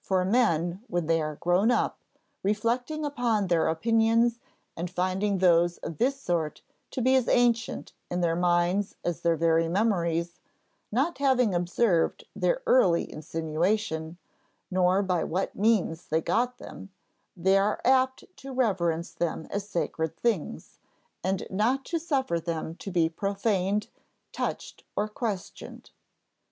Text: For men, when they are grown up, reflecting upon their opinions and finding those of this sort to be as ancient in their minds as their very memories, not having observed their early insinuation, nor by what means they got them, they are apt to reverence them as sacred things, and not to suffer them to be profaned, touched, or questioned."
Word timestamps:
For 0.00 0.24
men, 0.24 0.82
when 0.86 1.04
they 1.04 1.20
are 1.20 1.34
grown 1.34 1.70
up, 1.70 2.00
reflecting 2.42 3.04
upon 3.04 3.48
their 3.48 3.68
opinions 3.68 4.40
and 4.74 4.90
finding 4.90 5.36
those 5.36 5.76
of 5.76 5.98
this 5.98 6.18
sort 6.18 6.62
to 6.92 7.02
be 7.02 7.14
as 7.14 7.28
ancient 7.28 7.92
in 8.10 8.22
their 8.22 8.36
minds 8.36 8.94
as 9.04 9.20
their 9.20 9.36
very 9.36 9.68
memories, 9.68 10.40
not 10.90 11.18
having 11.18 11.54
observed 11.54 12.24
their 12.34 12.62
early 12.66 13.12
insinuation, 13.12 14.16
nor 14.70 15.02
by 15.02 15.22
what 15.24 15.54
means 15.54 16.06
they 16.06 16.22
got 16.22 16.56
them, 16.56 16.88
they 17.36 17.58
are 17.58 17.82
apt 17.84 18.24
to 18.38 18.54
reverence 18.54 19.12
them 19.12 19.46
as 19.50 19.68
sacred 19.68 20.16
things, 20.16 20.78
and 21.22 21.46
not 21.50 21.84
to 21.84 21.98
suffer 21.98 22.40
them 22.40 22.76
to 22.76 22.90
be 22.90 23.10
profaned, 23.10 23.88
touched, 24.32 24.84
or 24.96 25.06
questioned." 25.06 25.90